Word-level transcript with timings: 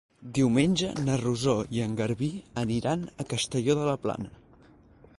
Diumenge 0.35 0.87
na 1.09 1.17
Rosó 1.23 1.53
i 1.79 1.83
en 1.85 1.93
Garbí 2.01 2.31
aniran 2.65 3.07
a 3.25 3.27
Castelló 3.35 3.81
de 3.83 3.89
la 3.93 3.99
Plana. 4.09 4.35